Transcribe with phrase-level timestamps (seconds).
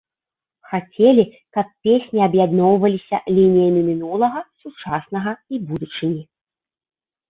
[0.69, 1.25] Хацелі,
[1.57, 6.23] каб песні аб'ядноўваліся лініямі мінулага, сучаснага і будучыні.